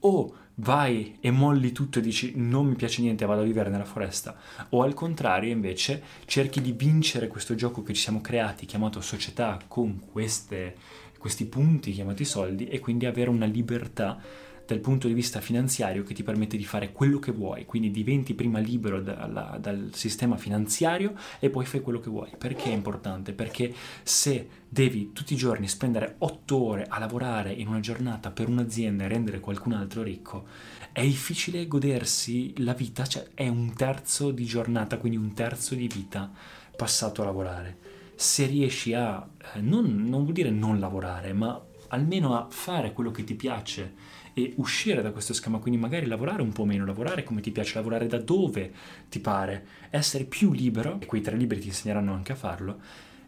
o 0.05 0.35
vai 0.55 1.17
e 1.19 1.31
molli 1.31 1.71
tutto 1.71 1.99
e 1.99 2.01
dici 2.01 2.33
non 2.35 2.67
mi 2.67 2.75
piace 2.75 3.01
niente, 3.01 3.25
vado 3.25 3.41
a 3.41 3.45
vivere 3.45 3.69
nella 3.69 3.85
foresta, 3.85 4.37
o 4.69 4.83
al 4.83 4.93
contrario 4.93 5.51
invece 5.51 6.03
cerchi 6.25 6.61
di 6.61 6.73
vincere 6.73 7.27
questo 7.27 7.55
gioco 7.55 7.81
che 7.81 7.93
ci 7.93 8.01
siamo 8.01 8.21
creati, 8.21 8.65
chiamato 8.65 9.01
società, 9.01 9.59
con 9.67 10.01
queste, 10.11 10.75
questi 11.17 11.45
punti 11.45 11.91
chiamati 11.91 12.25
soldi, 12.25 12.67
e 12.67 12.79
quindi 12.79 13.05
avere 13.05 13.29
una 13.29 13.45
libertà 13.45 14.21
dal 14.65 14.79
punto 14.79 15.07
di 15.07 15.13
vista 15.13 15.41
finanziario 15.41 16.03
che 16.03 16.13
ti 16.13 16.23
permette 16.23 16.55
di 16.57 16.63
fare 16.63 16.91
quello 16.91 17.19
che 17.19 17.31
vuoi, 17.31 17.65
quindi 17.65 17.91
diventi 17.91 18.33
prima 18.33 18.59
libero 18.59 19.01
dalla, 19.01 19.57
dal 19.59 19.89
sistema 19.93 20.37
finanziario 20.37 21.13
e 21.39 21.49
poi 21.49 21.65
fai 21.65 21.81
quello 21.81 21.99
che 21.99 22.09
vuoi. 22.09 22.29
Perché 22.37 22.65
è 22.65 22.73
importante? 22.73 23.33
Perché 23.33 23.73
se 24.03 24.47
devi 24.69 25.11
tutti 25.11 25.33
i 25.33 25.37
giorni 25.37 25.67
spendere 25.67 26.15
otto 26.19 26.61
ore 26.61 26.85
a 26.87 26.97
lavorare 26.99 27.51
in 27.51 27.67
una 27.67 27.79
giornata 27.79 28.31
per 28.31 28.47
un'azienda 28.47 29.03
e 29.03 29.07
rendere 29.07 29.39
qualcun 29.39 29.73
altro 29.73 30.01
ricco, 30.01 30.45
è 30.91 31.01
difficile 31.01 31.67
godersi 31.67 32.53
la 32.63 32.73
vita, 32.73 33.05
cioè 33.05 33.29
è 33.33 33.47
un 33.47 33.73
terzo 33.73 34.31
di 34.31 34.45
giornata, 34.45 34.97
quindi 34.97 35.17
un 35.17 35.33
terzo 35.33 35.75
di 35.75 35.87
vita 35.87 36.31
passato 36.75 37.21
a 37.21 37.25
lavorare. 37.25 37.77
Se 38.15 38.45
riesci 38.45 38.93
a, 38.93 39.27
eh, 39.55 39.59
non, 39.59 40.05
non 40.07 40.21
vuol 40.21 40.33
dire 40.33 40.51
non 40.51 40.79
lavorare, 40.79 41.33
ma 41.33 41.61
almeno 41.89 42.35
a 42.35 42.47
fare 42.49 42.93
quello 42.93 43.11
che 43.11 43.23
ti 43.23 43.35
piace 43.35 43.93
e 44.33 44.53
uscire 44.57 45.01
da 45.01 45.11
questo 45.11 45.33
schema, 45.33 45.59
quindi 45.59 45.79
magari 45.79 46.05
lavorare 46.05 46.41
un 46.41 46.51
po' 46.51 46.65
meno, 46.65 46.85
lavorare 46.85 47.23
come 47.23 47.41
ti 47.41 47.51
piace, 47.51 47.75
lavorare 47.75 48.07
da 48.07 48.17
dove 48.19 48.71
ti 49.09 49.19
pare, 49.19 49.65
essere 49.89 50.23
più 50.23 50.51
libero, 50.51 50.97
e 50.99 51.05
quei 51.05 51.21
tre 51.21 51.35
libri 51.35 51.59
ti 51.59 51.67
insegneranno 51.67 52.13
anche 52.13 52.31
a 52.31 52.35
farlo, 52.35 52.79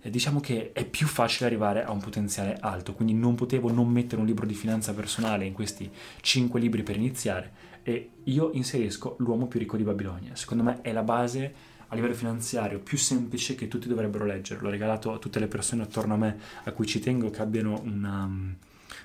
eh, 0.01 0.09
diciamo 0.09 0.39
che 0.39 0.71
è 0.73 0.85
più 0.85 1.07
facile 1.07 1.47
arrivare 1.47 1.83
a 1.83 1.91
un 1.91 1.99
potenziale 1.99 2.57
alto, 2.59 2.93
quindi 2.93 3.13
non 3.13 3.35
potevo 3.35 3.71
non 3.71 3.89
mettere 3.89 4.21
un 4.21 4.27
libro 4.27 4.45
di 4.45 4.53
finanza 4.53 4.93
personale 4.93 5.45
in 5.45 5.53
questi 5.53 5.89
cinque 6.21 6.59
libri 6.59 6.83
per 6.83 6.95
iniziare 6.95 7.73
e 7.83 8.09
io 8.23 8.51
inserisco 8.53 9.15
L'uomo 9.19 9.47
più 9.47 9.59
ricco 9.59 9.77
di 9.77 9.83
Babilonia. 9.83 10.35
Secondo 10.35 10.63
me 10.63 10.81
è 10.81 10.91
la 10.91 11.03
base 11.03 11.53
a 11.87 11.95
livello 11.95 12.15
finanziario 12.15 12.79
più 12.79 12.97
semplice 12.97 13.53
che 13.53 13.67
tutti 13.67 13.87
dovrebbero 13.87 14.25
leggere. 14.25 14.59
L'ho 14.59 14.71
regalato 14.71 15.13
a 15.13 15.19
tutte 15.19 15.39
le 15.39 15.47
persone 15.47 15.83
attorno 15.83 16.15
a 16.15 16.17
me 16.17 16.37
a 16.63 16.71
cui 16.71 16.87
ci 16.87 16.99
tengo 16.99 17.29
che 17.29 17.41
abbiano 17.43 17.79
una 17.83 18.27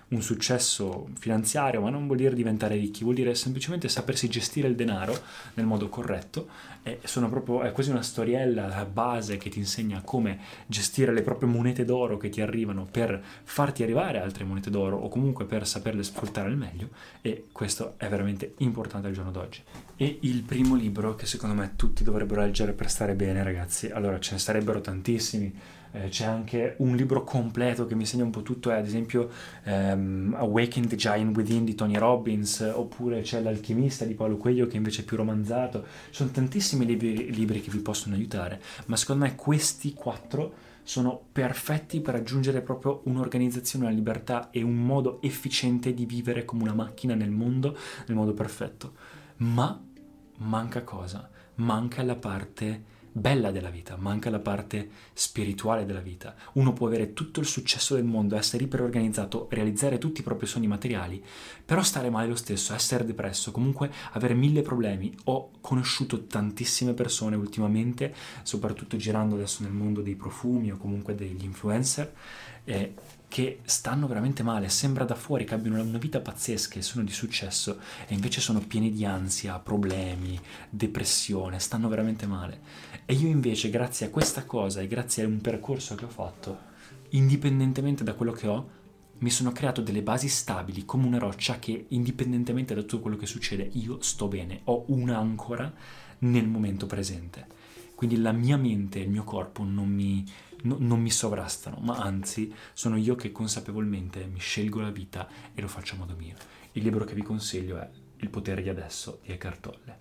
un 0.09 0.23
successo 0.23 1.09
finanziario, 1.19 1.81
ma 1.81 1.91
non 1.91 2.07
vuol 2.07 2.19
dire 2.19 2.35
diventare 2.35 2.77
ricchi, 2.77 3.03
vuol 3.03 3.15
dire 3.15 3.35
semplicemente 3.35 3.89
sapersi 3.89 4.29
gestire 4.29 4.69
il 4.69 4.75
denaro 4.75 5.17
nel 5.55 5.67
modo 5.67 5.89
corretto. 5.89 6.49
E 6.83 6.99
proprio, 7.29 7.63
è 7.63 7.73
quasi 7.73 7.91
una 7.91 8.03
storiella 8.03 8.67
la 8.67 8.85
base 8.87 9.37
che 9.37 9.51
ti 9.51 9.59
insegna 9.59 10.01
come 10.03 10.39
gestire 10.67 11.13
le 11.13 11.23
proprie 11.23 11.49
monete 11.49 11.85
d'oro 11.85 12.17
che 12.17 12.31
ti 12.31 12.41
arrivano 12.41 12.87
per 12.91 13.23
farti 13.43 13.83
arrivare 13.83 14.19
altre 14.19 14.45
monete 14.45 14.71
d'oro 14.71 14.97
o 14.97 15.09
comunque 15.09 15.45
per 15.45 15.67
saperle 15.67 16.03
sfruttare 16.03 16.49
al 16.49 16.57
meglio. 16.57 16.89
E 17.21 17.49
questo 17.53 17.95
è 17.99 18.09
veramente 18.09 18.55
importante 18.59 19.09
al 19.09 19.13
giorno 19.13 19.31
d'oggi. 19.31 19.63
E 19.97 20.19
il 20.23 20.43
primo 20.43 20.75
libro 20.75 21.15
che 21.15 21.27
secondo 21.27 21.55
me 21.55 21.75
tutti 21.77 22.03
dovrebbero 22.03 22.41
leggere 22.41 22.73
per 22.73 22.91
stare 22.91 23.15
bene, 23.15 23.43
ragazzi, 23.43 23.91
allora 23.91 24.19
ce 24.19 24.33
ne 24.33 24.39
sarebbero 24.39 24.81
tantissimi 24.81 25.55
eh, 25.93 26.09
c'è 26.09 26.25
anche 26.25 26.75
un 26.79 26.95
libro 26.95 27.25
completo 27.25 27.87
che 27.87 27.95
mi 27.95 28.03
insegna 28.03 28.25
un 28.25 28.31
po' 28.31 28.43
tutto, 28.43 28.71
è 28.71 28.77
ad 28.77 28.87
esempio 28.87 29.29
um, 29.65 30.35
Awaken 30.37 30.87
the 30.87 30.97
Giant 30.97 31.37
Within 31.37 31.65
di 31.65 31.75
Tony 31.75 31.97
Robbins, 31.97 32.61
oppure 32.75 33.23
c'è 33.23 33.41
L'alchimista 33.41 34.05
di 34.05 34.15
Paolo 34.15 34.37
Coelho 34.37 34.67
che 34.67 34.77
invece 34.77 35.03
è 35.03 35.05
più 35.05 35.17
romanzato. 35.17 35.85
Ci 36.11 36.17
sono 36.17 36.31
tantissimi 36.31 36.85
libri, 36.85 37.33
libri 37.33 37.61
che 37.61 37.71
vi 37.71 37.79
possono 37.79 38.15
aiutare, 38.15 38.61
ma 38.87 38.97
secondo 38.97 39.25
me 39.25 39.35
questi 39.35 39.93
quattro 39.95 40.69
sono 40.83 41.21
perfetti 41.31 42.01
per 42.01 42.15
raggiungere 42.15 42.63
proprio 42.63 43.03
un'organizzazione, 43.05 43.87
una 43.87 43.95
libertà 43.95 44.51
e 44.51 44.63
un 44.63 44.85
modo 44.85 45.21
efficiente 45.23 45.95
di 45.95 46.05
vivere 46.05 46.45
come 46.45 46.63
una 46.63 46.75
macchina 46.75 47.15
nel 47.15 47.31
mondo, 47.31 47.77
nel 48.07 48.17
modo 48.17 48.33
perfetto. 48.33 48.95
Ma 49.37 49.81
manca 50.39 50.83
cosa? 50.83 51.29
Manca 51.57 52.03
la 52.03 52.17
parte 52.17 52.99
bella 53.13 53.51
della 53.51 53.71
vita, 53.71 53.97
manca 53.97 54.31
la 54.31 54.39
parte 54.39 54.89
spirituale 55.13 55.85
della 55.85 56.01
vita. 56.01 56.35
Uno 56.55 56.73
può 56.73 56.87
avere 56.87 57.13
tutto 57.13 57.41
il 57.41 57.47
successo 57.47 57.95
del 57.95 58.05
mondo, 58.05 58.37
essere 58.37 58.65
iperorganizzato, 58.65 59.49
realizzare 59.51 59.99
tutti 59.99 60.21
i 60.21 60.25
propri 60.25 60.47
sogni 60.47 60.67
materiali, 60.67 61.23
però 61.65 61.83
stare 61.83 62.11
male 62.11 62.29
lo 62.29 62.37
stesso, 62.37 62.75
essere 62.75 63.05
depresso, 63.05 63.51
comunque 63.51 63.91
avere 64.13 64.35
mille 64.35 64.63
problemi. 64.63 65.15
Ho 65.25 65.51
conosciuto 65.61 66.27
tantissime 66.27 66.95
persone 66.95 67.37
ultimamente, 67.37 68.15
soprattutto 68.43 68.97
girando 68.97 69.35
adesso 69.35 69.63
nel 69.63 69.73
mondo 69.73 70.03
dei 70.03 70.15
profumi 70.15 70.71
o 70.71 70.77
comunque 70.77 71.15
degli 71.15 71.45
influencer, 71.45 72.13
eh, 72.65 72.95
che 73.31 73.61
stanno 73.63 74.09
veramente 74.09 74.43
male, 74.43 74.69
sembra 74.69 75.05
da 75.05 75.15
fuori 75.15 75.45
che 75.45 75.55
abbiano 75.55 75.81
una 75.81 75.99
vita 75.99 76.19
pazzesca 76.19 76.81
e 76.81 76.83
sono 76.83 77.05
di 77.05 77.13
successo 77.13 77.79
e 78.09 78.15
invece 78.15 78.41
sono 78.41 78.59
pieni 78.59 78.91
di 78.91 79.05
ansia, 79.05 79.61
problemi, 79.61 80.37
depressione, 80.69 81.61
stanno 81.61 81.89
veramente 81.89 82.27
male. 82.27 82.61
E 83.07 83.15
io 83.15 83.29
invece 83.29 83.71
grazie 83.71 84.07
a 84.07 84.11
questa 84.11 84.45
cosa 84.45 84.81
e 84.81 84.89
grazie 84.89 85.23
a 85.23 85.29
un 85.29 85.41
percorso 85.41 85.95
che 85.95 86.07
ho 86.07 86.09
fatto, 86.09 86.59
indipendentemente 87.11 88.03
da 88.03 88.15
quello 88.15 88.33
che 88.33 88.49
ho, 88.49 88.69
mi 89.19 89.31
sono 89.31 89.53
creato 89.53 89.81
delle 89.81 90.03
basi 90.03 90.29
stabili 90.29 90.85
come 90.85 91.07
una 91.07 91.19
roccia 91.19 91.61
che 91.61 91.87
indipendentemente 91.91 92.75
da 92.75 92.81
tutto 92.81 92.99
quello 92.99 93.17
che 93.17 93.27
succede 93.27 93.71
io 93.75 94.03
sto 94.03 94.27
bene, 94.27 94.63
ho 94.65 94.87
un'ancora 94.89 95.73
nel 96.19 96.49
momento 96.49 96.87
presente. 96.87 97.47
Quindi 97.95 98.17
la 98.17 98.33
mia 98.33 98.57
mente 98.57 98.99
il 98.99 99.11
mio 99.11 99.23
corpo 99.23 99.63
non 99.63 99.89
mi, 99.89 100.25
no, 100.63 100.77
non 100.79 101.01
mi 101.01 101.11
sovrastano, 101.11 101.79
ma 101.81 101.97
anzi 101.97 102.53
sono 102.73 102.97
io 102.97 103.15
che 103.15 103.33
consapevolmente 103.33 104.27
mi 104.27 104.39
scelgo 104.39 104.81
la 104.81 104.91
vita 104.91 105.29
e 105.55 105.61
lo 105.61 105.69
faccio 105.69 105.95
a 105.95 105.99
modo 105.99 106.15
mio. 106.17 106.35
Il 106.73 106.83
libro 106.83 107.05
che 107.05 107.15
vi 107.15 107.23
consiglio 107.23 107.79
è 107.79 107.89
Il 108.19 108.29
potere 108.29 108.63
di 108.63 108.69
adesso 108.69 109.21
di 109.25 109.33
Eckhart 109.33 109.61
Tolle. 109.61 109.99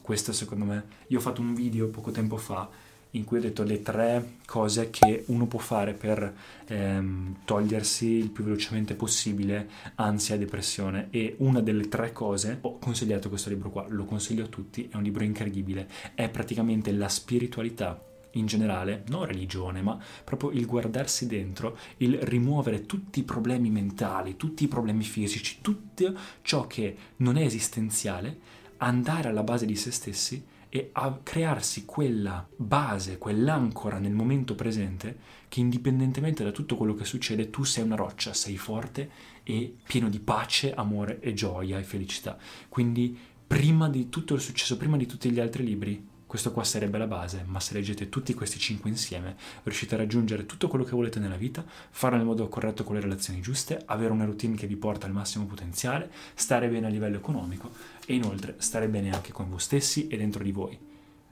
Questo 0.00 0.32
secondo 0.32 0.64
me, 0.64 0.84
io 1.08 1.18
ho 1.18 1.20
fatto 1.20 1.40
un 1.40 1.54
video 1.54 1.88
poco 1.88 2.10
tempo 2.10 2.36
fa 2.36 2.68
in 3.12 3.24
cui 3.24 3.38
ho 3.38 3.40
detto 3.40 3.62
le 3.62 3.82
tre 3.82 4.36
cose 4.46 4.90
che 4.90 5.24
uno 5.26 5.46
può 5.46 5.58
fare 5.58 5.92
per 5.92 6.34
ehm, 6.66 7.40
togliersi 7.44 8.06
il 8.06 8.30
più 8.30 8.44
velocemente 8.44 8.94
possibile 8.94 9.68
ansia 9.96 10.34
e 10.34 10.38
depressione 10.38 11.08
e 11.10 11.36
una 11.38 11.60
delle 11.60 11.88
tre 11.88 12.12
cose 12.12 12.58
ho 12.62 12.78
consigliato 12.78 13.28
questo 13.28 13.50
libro 13.50 13.70
qua, 13.70 13.86
lo 13.88 14.04
consiglio 14.04 14.44
a 14.44 14.48
tutti, 14.48 14.88
è 14.90 14.96
un 14.96 15.02
libro 15.02 15.24
incredibile, 15.24 15.88
è 16.14 16.28
praticamente 16.28 16.92
la 16.92 17.08
spiritualità 17.08 18.00
in 18.32 18.46
generale, 18.46 19.04
non 19.08 19.24
religione, 19.24 19.82
ma 19.82 19.98
proprio 20.24 20.50
il 20.50 20.66
guardarsi 20.66 21.26
dentro, 21.26 21.76
il 21.98 22.18
rimuovere 22.18 22.86
tutti 22.86 23.20
i 23.20 23.24
problemi 23.24 23.70
mentali, 23.70 24.36
tutti 24.36 24.64
i 24.64 24.68
problemi 24.68 25.04
fisici, 25.04 25.58
tutto 25.60 26.14
ciò 26.42 26.66
che 26.66 26.96
non 27.16 27.36
è 27.36 27.42
esistenziale, 27.42 28.38
andare 28.78 29.28
alla 29.28 29.42
base 29.42 29.66
di 29.66 29.76
se 29.76 29.90
stessi 29.90 30.44
e 30.74 30.88
a 30.92 31.20
crearsi 31.22 31.84
quella 31.84 32.48
base, 32.56 33.18
quell'ancora 33.18 33.98
nel 33.98 34.14
momento 34.14 34.54
presente 34.54 35.18
che 35.48 35.60
indipendentemente 35.60 36.42
da 36.42 36.50
tutto 36.50 36.76
quello 36.76 36.94
che 36.94 37.04
succede 37.04 37.50
tu 37.50 37.62
sei 37.62 37.84
una 37.84 37.94
roccia, 37.94 38.32
sei 38.32 38.56
forte 38.56 39.10
e 39.42 39.76
pieno 39.82 40.08
di 40.08 40.18
pace, 40.18 40.72
amore 40.72 41.20
e 41.20 41.34
gioia 41.34 41.78
e 41.78 41.82
felicità. 41.82 42.38
Quindi 42.70 43.14
prima 43.46 43.90
di 43.90 44.08
tutto 44.08 44.32
il 44.32 44.40
successo, 44.40 44.78
prima 44.78 44.96
di 44.96 45.04
tutti 45.04 45.30
gli 45.30 45.40
altri 45.40 45.62
libri, 45.62 46.08
questo 46.32 46.50
qua 46.50 46.64
sarebbe 46.64 46.96
la 46.96 47.06
base, 47.06 47.44
ma 47.44 47.60
se 47.60 47.74
leggete 47.74 48.08
tutti 48.08 48.32
questi 48.32 48.58
cinque 48.58 48.88
insieme, 48.88 49.36
riuscite 49.64 49.96
a 49.96 49.98
raggiungere 49.98 50.46
tutto 50.46 50.66
quello 50.66 50.82
che 50.82 50.92
volete 50.92 51.20
nella 51.20 51.36
vita, 51.36 51.62
farlo 51.90 52.16
nel 52.16 52.24
modo 52.24 52.48
corretto 52.48 52.84
con 52.84 52.94
le 52.94 53.02
relazioni 53.02 53.42
giuste, 53.42 53.82
avere 53.84 54.14
una 54.14 54.24
routine 54.24 54.56
che 54.56 54.66
vi 54.66 54.76
porta 54.76 55.04
al 55.04 55.12
massimo 55.12 55.44
potenziale, 55.44 56.10
stare 56.32 56.70
bene 56.70 56.86
a 56.86 56.88
livello 56.88 57.18
economico 57.18 57.72
e 58.06 58.14
inoltre 58.14 58.54
stare 58.60 58.88
bene 58.88 59.12
anche 59.12 59.30
con 59.30 59.50
voi 59.50 59.58
stessi 59.58 60.08
e 60.08 60.16
dentro 60.16 60.42
di 60.42 60.52
voi. 60.52 60.78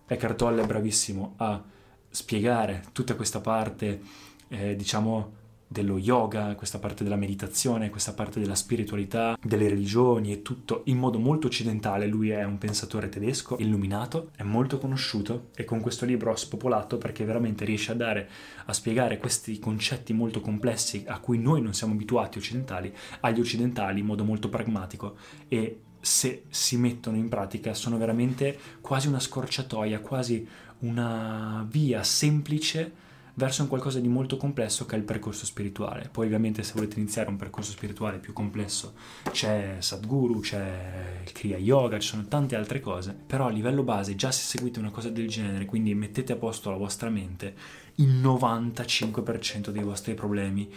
Eckhart 0.06 0.36
Tolle 0.36 0.64
è 0.64 0.66
bravissimo 0.66 1.32
a 1.38 1.64
spiegare 2.10 2.84
tutta 2.92 3.14
questa 3.14 3.40
parte, 3.40 4.02
eh, 4.48 4.76
diciamo, 4.76 5.32
dello 5.72 5.98
yoga, 5.98 6.56
questa 6.56 6.80
parte 6.80 7.04
della 7.04 7.14
meditazione, 7.14 7.90
questa 7.90 8.12
parte 8.12 8.40
della 8.40 8.56
spiritualità, 8.56 9.38
delle 9.40 9.68
religioni 9.68 10.32
e 10.32 10.42
tutto 10.42 10.82
in 10.86 10.98
modo 10.98 11.20
molto 11.20 11.46
occidentale. 11.46 12.08
Lui 12.08 12.30
è 12.30 12.42
un 12.42 12.58
pensatore 12.58 13.08
tedesco, 13.08 13.56
illuminato, 13.60 14.30
è 14.34 14.42
molto 14.42 14.78
conosciuto 14.78 15.50
e 15.54 15.64
con 15.64 15.78
questo 15.78 16.04
libro 16.06 16.32
ha 16.32 16.36
spopolato 16.36 16.98
perché 16.98 17.24
veramente 17.24 17.64
riesce 17.64 17.92
a 17.92 17.94
dare, 17.94 18.28
a 18.64 18.72
spiegare 18.72 19.18
questi 19.18 19.60
concetti 19.60 20.12
molto 20.12 20.40
complessi 20.40 21.04
a 21.06 21.20
cui 21.20 21.38
noi 21.38 21.62
non 21.62 21.72
siamo 21.72 21.92
abituati 21.92 22.38
occidentali, 22.38 22.92
agli 23.20 23.38
occidentali 23.38 24.00
in 24.00 24.06
modo 24.06 24.24
molto 24.24 24.48
pragmatico 24.48 25.18
e 25.46 25.82
se 26.00 26.46
si 26.48 26.78
mettono 26.78 27.16
in 27.16 27.28
pratica 27.28 27.74
sono 27.74 27.96
veramente 27.96 28.58
quasi 28.80 29.06
una 29.06 29.20
scorciatoia, 29.20 30.00
quasi 30.00 30.44
una 30.80 31.64
via 31.70 32.02
semplice 32.02 33.08
verso 33.34 33.62
un 33.62 33.68
qualcosa 33.68 34.00
di 34.00 34.08
molto 34.08 34.36
complesso 34.36 34.86
che 34.86 34.96
è 34.96 34.98
il 34.98 35.04
percorso 35.04 35.44
spirituale. 35.44 36.08
Poi 36.10 36.26
ovviamente 36.26 36.62
se 36.62 36.72
volete 36.74 36.98
iniziare 36.98 37.28
un 37.28 37.36
percorso 37.36 37.70
spirituale 37.70 38.18
più 38.18 38.32
complesso 38.32 38.94
c'è 39.30 39.76
Sadhguru, 39.78 40.40
c'è 40.40 41.22
il 41.24 41.32
Kriya 41.32 41.58
Yoga, 41.58 41.98
ci 41.98 42.08
sono 42.08 42.26
tante 42.26 42.56
altre 42.56 42.80
cose, 42.80 43.12
però 43.12 43.46
a 43.46 43.50
livello 43.50 43.82
base 43.82 44.14
già 44.14 44.30
se 44.30 44.42
seguite 44.42 44.78
una 44.78 44.90
cosa 44.90 45.08
del 45.10 45.28
genere, 45.28 45.64
quindi 45.64 45.94
mettete 45.94 46.32
a 46.32 46.36
posto 46.36 46.70
la 46.70 46.76
vostra 46.76 47.10
mente, 47.10 47.54
il 47.96 48.20
95% 48.20 49.70
dei 49.70 49.82
vostri 49.82 50.14
problemi 50.14 50.72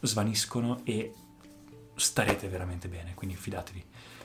svaniscono 0.00 0.80
e 0.84 1.12
starete 1.94 2.48
veramente 2.48 2.88
bene, 2.88 3.14
quindi 3.14 3.36
fidatevi. 3.36 3.84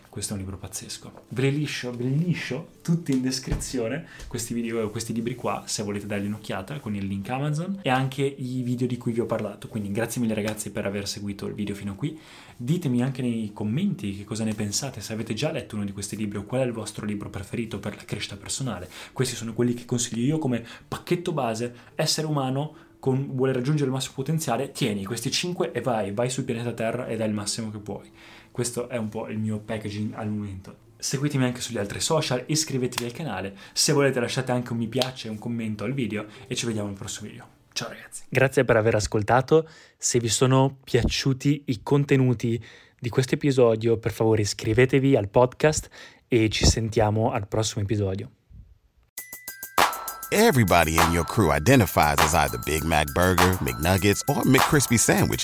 Questo 0.10 0.34
è 0.34 0.38
un 0.38 0.44
libro 0.44 0.58
pazzesco. 0.58 1.26
Ve 1.30 1.50
li 1.50 1.60
liscio, 1.60 1.92
ve 1.92 2.04
li 2.04 2.18
liscio 2.18 2.70
tutti 2.82 3.12
in 3.12 3.22
descrizione, 3.22 4.08
questi 4.28 4.54
video, 4.54 4.90
questi 4.90 5.14
libri 5.14 5.36
qua, 5.36 5.64
se 5.66 5.84
volete 5.84 6.08
dargli 6.08 6.26
un'occhiata 6.26 6.80
con 6.80 6.96
il 6.96 7.06
link 7.06 7.30
Amazon 7.30 7.80
e 7.82 7.90
anche 7.90 8.24
i 8.24 8.62
video 8.62 8.88
di 8.88 8.98
cui 8.98 9.12
vi 9.12 9.20
ho 9.20 9.26
parlato. 9.26 9.68
Quindi 9.68 9.92
grazie 9.92 10.22
mille 10.22 10.34
ragazzi 10.34 10.72
per 10.72 10.86
aver 10.86 11.08
seguito 11.08 11.46
il 11.46 11.54
video 11.54 11.76
fino 11.76 11.92
a 11.92 11.96
qui. 11.96 12.20
Ditemi 12.56 13.04
anche 13.04 13.22
nei 13.22 13.52
commenti 13.54 14.16
che 14.18 14.24
cosa 14.24 14.44
ne 14.44 14.54
pensate, 14.54 15.02
se 15.02 15.14
avete 15.14 15.34
già 15.34 15.52
letto 15.52 15.76
uno 15.76 15.86
di 15.86 15.92
questi 15.92 16.16
libri 16.16 16.38
o 16.38 16.44
qual 16.44 16.62
è 16.62 16.66
il 16.66 16.72
vostro 16.72 17.06
libro 17.06 17.30
preferito 17.30 17.80
per 17.80 17.96
la 17.96 18.04
crescita 18.04 18.36
personale. 18.36 18.90
Questi 19.14 19.36
sono 19.36 19.54
quelli 19.54 19.74
che 19.74 19.86
consiglio 19.86 20.24
io 20.24 20.40
come 20.40 20.66
pacchetto 20.88 21.32
base, 21.34 21.74
essere 21.96 22.28
umano 22.28 22.86
con, 23.00 23.36
vuole 23.36 23.54
raggiungere 23.54 23.88
il 23.88 23.94
massimo 23.94 24.16
potenziale, 24.16 24.72
tieni 24.72 25.06
questi 25.06 25.32
5 25.32 25.72
e 25.72 25.82
vai, 25.82 26.12
vai 26.12 26.30
sul 26.30 26.44
pianeta 26.44 26.74
Terra 26.74 27.08
ed 27.08 27.22
è 27.22 27.26
il 27.26 27.34
massimo 27.34 27.72
che 27.72 27.78
puoi. 27.78 28.10
Questo 28.58 28.90
è 28.90 28.98
un 28.98 29.08
po' 29.10 29.28
il 29.28 29.38
mio 29.38 29.60
packaging 29.60 30.16
al 30.16 30.30
momento. 30.30 30.76
Seguitemi 30.98 31.44
anche 31.44 31.62
sugli 31.62 31.78
altri 31.78 32.00
social, 32.00 32.44
iscrivetevi 32.48 33.06
al 33.06 33.16
canale, 33.16 33.56
se 33.72 33.94
volete 33.94 34.20
lasciate 34.20 34.52
anche 34.52 34.72
un 34.72 34.80
mi 34.80 34.88
piace 34.88 35.28
e 35.28 35.30
un 35.30 35.38
commento 35.38 35.84
al 35.84 35.94
video 35.94 36.26
e 36.48 36.56
ci 36.56 36.66
vediamo 36.66 36.88
al 36.88 36.96
prossimo 36.96 37.30
video. 37.30 37.48
Ciao 37.72 37.90
ragazzi. 37.90 38.24
Grazie 38.28 38.66
per 38.66 38.78
aver 38.78 38.96
ascoltato. 38.96 39.70
Se 39.96 40.18
vi 40.20 40.28
sono 40.28 40.76
piaciuti 40.84 41.66
i 41.68 41.84
contenuti 41.84 42.60
di 43.00 43.10
questo 43.10 43.36
episodio, 43.36 43.98
per 43.98 44.12
favore 44.12 44.42
iscrivetevi 44.42 45.16
al 45.16 45.30
podcast 45.30 45.88
e 46.28 46.50
ci 46.50 46.66
sentiamo 46.66 47.30
al 47.30 47.48
prossimo 47.48 47.84
episodio. 47.84 48.32
Everybody 50.32 50.96
in 50.96 51.12
your 51.12 51.26
crew 51.26 51.52
identifies 51.52 52.18
as 52.18 52.34
either 52.34 52.60
Big 52.66 52.84
Mac 52.84 53.06
burger, 53.14 53.56
McNuggets 53.62 54.24
or 54.28 54.44
McCrispy 54.46 54.98
sandwich, 54.98 55.44